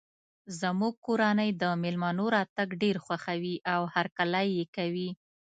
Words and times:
زموږ 0.59 0.93
کورنۍ 1.05 1.49
د 1.61 1.63
مېلمنو 1.83 2.25
راتګ 2.35 2.69
ډیر 2.83 2.95
خوښوي 3.05 3.55
او 3.73 3.81
هرکلی 3.93 4.47
یی 4.57 4.65
کوي 4.75 5.09